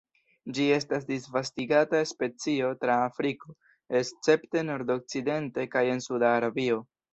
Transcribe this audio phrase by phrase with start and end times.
[0.57, 3.55] Ĝi estas disvastigata specio tra Afriko,
[4.01, 6.85] escepte nordokcidente kaj en suda Arabio.